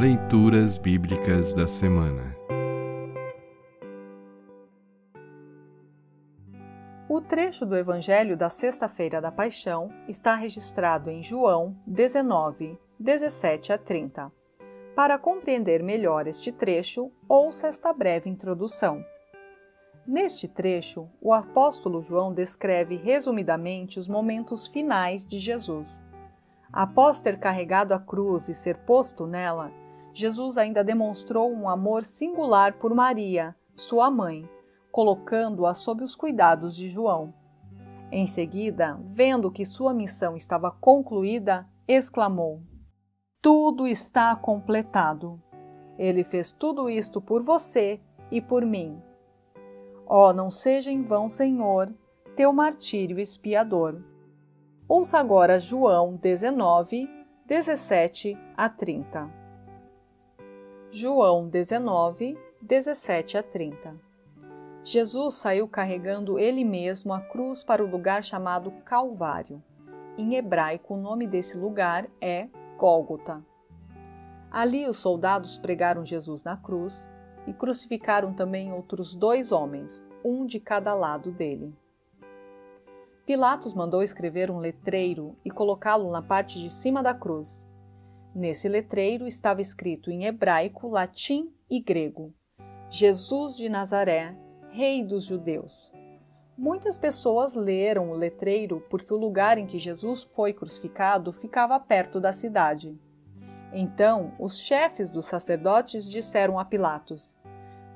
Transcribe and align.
Leituras 0.00 0.78
Bíblicas 0.78 1.52
da 1.52 1.66
Semana 1.66 2.34
O 7.06 7.20
trecho 7.20 7.66
do 7.66 7.76
Evangelho 7.76 8.34
da 8.34 8.48
Sexta-feira 8.48 9.20
da 9.20 9.30
Paixão 9.30 9.90
está 10.08 10.34
registrado 10.34 11.10
em 11.10 11.22
João 11.22 11.76
19, 11.86 12.78
17 12.98 13.74
a 13.74 13.76
30. 13.76 14.32
Para 14.96 15.18
compreender 15.18 15.82
melhor 15.82 16.26
este 16.26 16.50
trecho, 16.50 17.12
ouça 17.28 17.66
esta 17.66 17.92
breve 17.92 18.30
introdução. 18.30 19.04
Neste 20.06 20.48
trecho, 20.48 21.10
o 21.20 21.30
apóstolo 21.30 22.00
João 22.00 22.32
descreve 22.32 22.96
resumidamente 22.96 23.98
os 23.98 24.08
momentos 24.08 24.66
finais 24.66 25.26
de 25.26 25.38
Jesus. 25.38 26.02
Após 26.72 27.20
ter 27.20 27.38
carregado 27.38 27.92
a 27.92 27.98
cruz 27.98 28.48
e 28.48 28.54
ser 28.54 28.78
posto 28.78 29.26
nela, 29.26 29.70
Jesus 30.12 30.58
ainda 30.58 30.82
demonstrou 30.82 31.52
um 31.52 31.68
amor 31.68 32.02
singular 32.02 32.78
por 32.78 32.94
Maria, 32.94 33.54
sua 33.76 34.10
mãe, 34.10 34.48
colocando-a 34.90 35.72
sob 35.72 36.02
os 36.02 36.16
cuidados 36.16 36.74
de 36.74 36.88
João. 36.88 37.32
Em 38.12 38.26
seguida, 38.26 38.98
vendo 39.04 39.50
que 39.50 39.64
sua 39.64 39.94
missão 39.94 40.36
estava 40.36 40.70
concluída, 40.70 41.68
exclamou: 41.86 42.60
Tudo 43.40 43.86
está 43.86 44.34
completado. 44.34 45.40
Ele 45.96 46.24
fez 46.24 46.50
tudo 46.50 46.90
isto 46.90 47.20
por 47.20 47.42
você 47.42 48.00
e 48.30 48.40
por 48.40 48.64
mim. 48.66 49.00
Oh, 50.08 50.32
não 50.32 50.50
seja 50.50 50.90
em 50.90 51.02
vão, 51.02 51.28
Senhor, 51.28 51.94
teu 52.34 52.52
martírio 52.52 53.18
expiador. 53.18 54.02
Ouça 54.88 55.18
agora 55.18 55.60
João 55.60 56.16
19, 56.16 57.08
17 57.46 58.36
a 58.56 58.68
30. 58.68 59.39
João 60.92 61.48
19, 61.48 62.36
17 62.60 63.38
a 63.38 63.44
30. 63.44 63.94
Jesus 64.82 65.34
saiu 65.34 65.68
carregando 65.68 66.36
ele 66.36 66.64
mesmo 66.64 67.12
a 67.12 67.20
cruz 67.20 67.62
para 67.62 67.84
o 67.84 67.88
lugar 67.88 68.24
chamado 68.24 68.72
Calvário. 68.84 69.62
Em 70.18 70.34
hebraico, 70.34 70.94
o 70.94 70.96
nome 70.96 71.28
desse 71.28 71.56
lugar 71.56 72.08
é 72.20 72.48
Gólgota. 72.76 73.40
Ali 74.50 74.84
os 74.88 74.96
soldados 74.96 75.56
pregaram 75.58 76.04
Jesus 76.04 76.42
na 76.42 76.56
cruz 76.56 77.08
e 77.46 77.52
crucificaram 77.52 78.34
também 78.34 78.72
outros 78.72 79.14
dois 79.14 79.52
homens, 79.52 80.04
um 80.24 80.44
de 80.44 80.58
cada 80.58 80.92
lado 80.92 81.30
dele. 81.30 81.72
Pilatos 83.24 83.74
mandou 83.74 84.02
escrever 84.02 84.50
um 84.50 84.58
letreiro 84.58 85.36
e 85.44 85.52
colocá-lo 85.52 86.10
na 86.10 86.20
parte 86.20 86.58
de 86.58 86.68
cima 86.68 87.00
da 87.00 87.14
cruz 87.14 87.69
Nesse 88.34 88.68
letreiro 88.68 89.26
estava 89.26 89.60
escrito 89.60 90.08
em 90.08 90.24
hebraico, 90.24 90.88
latim 90.88 91.52
e 91.68 91.80
grego: 91.80 92.32
Jesus 92.88 93.56
de 93.56 93.68
Nazaré, 93.68 94.36
Rei 94.70 95.04
dos 95.04 95.24
Judeus. 95.24 95.92
Muitas 96.56 96.96
pessoas 96.96 97.54
leram 97.54 98.10
o 98.10 98.14
letreiro 98.14 98.86
porque 98.88 99.12
o 99.12 99.16
lugar 99.16 99.58
em 99.58 99.66
que 99.66 99.78
Jesus 99.78 100.22
foi 100.22 100.52
crucificado 100.52 101.32
ficava 101.32 101.80
perto 101.80 102.20
da 102.20 102.32
cidade. 102.32 102.96
Então, 103.72 104.32
os 104.38 104.60
chefes 104.60 105.10
dos 105.10 105.26
sacerdotes 105.26 106.08
disseram 106.08 106.56
a 106.56 106.64
Pilatos: 106.64 107.36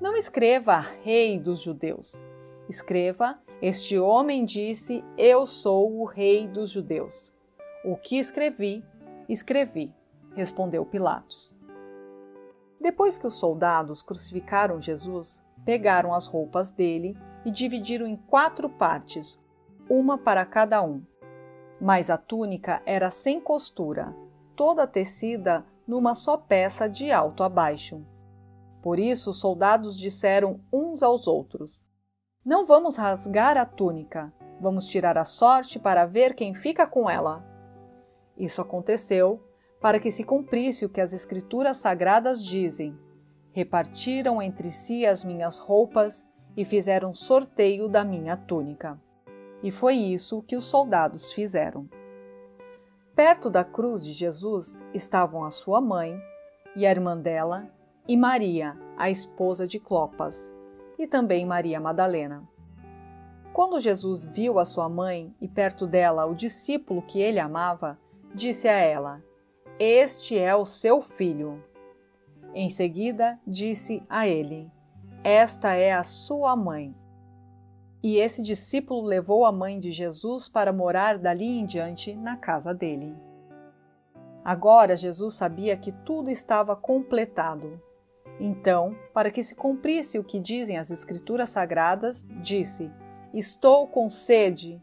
Não 0.00 0.16
escreva 0.16 0.78
Rei 1.02 1.40
dos 1.40 1.60
Judeus. 1.60 2.22
Escreva: 2.68 3.36
Este 3.60 3.98
homem 3.98 4.44
disse: 4.44 5.02
Eu 5.18 5.44
sou 5.44 6.00
o 6.00 6.04
Rei 6.04 6.46
dos 6.46 6.70
Judeus. 6.70 7.34
O 7.84 7.96
que 7.96 8.16
escrevi, 8.16 8.84
escrevi 9.28 9.92
respondeu 10.34 10.84
Pilatos. 10.84 11.56
Depois 12.80 13.18
que 13.18 13.26
os 13.26 13.34
soldados 13.34 14.02
crucificaram 14.02 14.80
Jesus, 14.80 15.42
pegaram 15.64 16.14
as 16.14 16.26
roupas 16.26 16.72
dele 16.72 17.16
e 17.44 17.50
dividiram 17.50 18.06
em 18.06 18.16
quatro 18.16 18.68
partes, 18.68 19.38
uma 19.88 20.16
para 20.16 20.44
cada 20.46 20.82
um. 20.82 21.02
Mas 21.80 22.10
a 22.10 22.16
túnica 22.16 22.82
era 22.86 23.10
sem 23.10 23.40
costura, 23.40 24.14
toda 24.56 24.86
tecida 24.86 25.64
numa 25.86 26.14
só 26.14 26.36
peça 26.36 26.88
de 26.88 27.10
alto 27.10 27.42
a 27.42 27.48
baixo. 27.48 28.04
Por 28.82 28.98
isso 28.98 29.30
os 29.30 29.40
soldados 29.40 29.98
disseram 29.98 30.60
uns 30.72 31.02
aos 31.02 31.26
outros: 31.26 31.84
Não 32.44 32.66
vamos 32.66 32.96
rasgar 32.96 33.56
a 33.56 33.66
túnica, 33.66 34.32
vamos 34.60 34.86
tirar 34.86 35.18
a 35.18 35.24
sorte 35.24 35.78
para 35.78 36.06
ver 36.06 36.34
quem 36.34 36.54
fica 36.54 36.86
com 36.86 37.10
ela. 37.10 37.44
Isso 38.38 38.62
aconteceu 38.62 39.42
para 39.80 39.98
que 39.98 40.10
se 40.10 40.22
cumprisse 40.22 40.84
o 40.84 40.88
que 40.88 41.00
as 41.00 41.12
Escrituras 41.12 41.78
sagradas 41.78 42.44
dizem: 42.44 42.96
Repartiram 43.50 44.40
entre 44.40 44.70
si 44.70 45.06
as 45.06 45.24
minhas 45.24 45.58
roupas 45.58 46.28
e 46.56 46.64
fizeram 46.64 47.14
sorteio 47.14 47.88
da 47.88 48.04
minha 48.04 48.36
túnica. 48.36 49.00
E 49.62 49.70
foi 49.70 49.94
isso 49.94 50.42
que 50.42 50.56
os 50.56 50.64
soldados 50.64 51.32
fizeram. 51.32 51.88
Perto 53.14 53.50
da 53.50 53.64
cruz 53.64 54.04
de 54.04 54.12
Jesus 54.12 54.84
estavam 54.94 55.44
a 55.44 55.50
sua 55.50 55.80
mãe 55.80 56.18
e 56.76 56.86
a 56.86 56.90
irmã 56.90 57.16
dela 57.16 57.70
e 58.06 58.16
Maria, 58.16 58.76
a 58.96 59.10
esposa 59.10 59.66
de 59.66 59.78
Clopas, 59.78 60.54
e 60.98 61.06
também 61.06 61.44
Maria 61.44 61.80
Madalena. 61.80 62.48
Quando 63.52 63.80
Jesus 63.80 64.24
viu 64.24 64.58
a 64.58 64.64
sua 64.64 64.88
mãe 64.88 65.34
e 65.40 65.48
perto 65.48 65.86
dela 65.86 66.24
o 66.24 66.34
discípulo 66.34 67.02
que 67.02 67.20
ele 67.20 67.38
amava, 67.38 67.98
disse 68.34 68.68
a 68.68 68.72
ela: 68.72 69.22
este 69.82 70.38
é 70.38 70.54
o 70.54 70.66
seu 70.66 71.00
filho. 71.00 71.64
Em 72.52 72.68
seguida, 72.68 73.40
disse 73.46 74.02
a 74.10 74.28
ele: 74.28 74.70
Esta 75.24 75.72
é 75.74 75.90
a 75.90 76.04
sua 76.04 76.54
mãe. 76.54 76.94
E 78.02 78.18
esse 78.18 78.42
discípulo 78.42 79.00
levou 79.00 79.46
a 79.46 79.50
mãe 79.50 79.78
de 79.78 79.90
Jesus 79.90 80.50
para 80.50 80.70
morar 80.70 81.16
dali 81.16 81.46
em 81.46 81.64
diante 81.64 82.14
na 82.14 82.36
casa 82.36 82.74
dele. 82.74 83.16
Agora 84.44 84.94
Jesus 84.94 85.32
sabia 85.32 85.78
que 85.78 85.92
tudo 85.92 86.30
estava 86.30 86.76
completado. 86.76 87.80
Então, 88.38 88.94
para 89.14 89.30
que 89.30 89.42
se 89.42 89.54
cumprisse 89.54 90.18
o 90.18 90.24
que 90.24 90.38
dizem 90.38 90.76
as 90.76 90.90
Escrituras 90.90 91.48
Sagradas, 91.48 92.28
disse: 92.42 92.90
Estou 93.32 93.86
com 93.86 94.10
sede. 94.10 94.78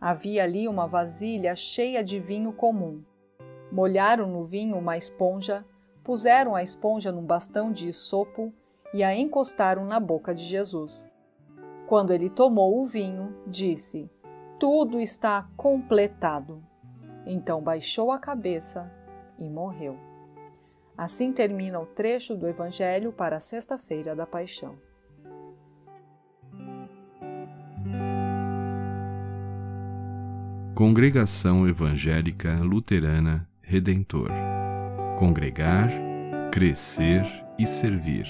Havia 0.00 0.42
ali 0.42 0.66
uma 0.66 0.88
vasilha 0.88 1.54
cheia 1.54 2.02
de 2.02 2.18
vinho 2.18 2.52
comum. 2.52 3.04
Molharam 3.70 4.26
no 4.26 4.44
vinho 4.44 4.76
uma 4.76 4.96
esponja, 4.96 5.64
puseram 6.02 6.54
a 6.54 6.62
esponja 6.62 7.12
num 7.12 7.24
bastão 7.24 7.70
de 7.70 7.92
sopo 7.92 8.52
e 8.94 9.04
a 9.04 9.14
encostaram 9.14 9.84
na 9.84 10.00
boca 10.00 10.34
de 10.34 10.42
Jesus. 10.42 11.08
Quando 11.86 12.12
ele 12.12 12.30
tomou 12.30 12.80
o 12.80 12.86
vinho, 12.86 13.34
disse: 13.46 14.10
Tudo 14.58 15.00
está 15.00 15.48
completado. 15.56 16.62
Então 17.26 17.62
baixou 17.62 18.10
a 18.10 18.18
cabeça 18.18 18.90
e 19.38 19.48
morreu. 19.48 19.98
Assim 20.96 21.32
termina 21.32 21.78
o 21.78 21.86
trecho 21.86 22.36
do 22.36 22.48
Evangelho 22.48 23.12
para 23.12 23.36
a 23.36 23.40
Sexta-feira 23.40 24.16
da 24.16 24.26
Paixão. 24.26 24.76
Congregação 30.74 31.66
Evangélica 31.66 32.54
Luterana 32.62 33.47
Redentor. 33.70 34.30
Congregar, 35.18 35.90
crescer 36.50 37.22
e 37.58 37.66
servir. 37.66 38.26